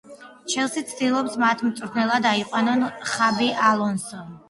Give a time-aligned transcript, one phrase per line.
[0.53, 4.25] ჩელსი ცდილობს მათ მწვრთნელად აიყვანონ ხაბი ალონსო